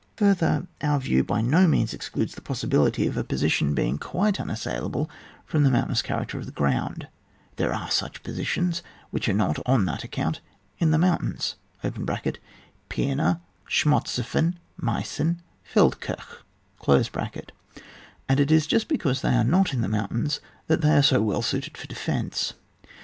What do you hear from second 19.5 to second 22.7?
in the mountains, that they are so well suited for defence.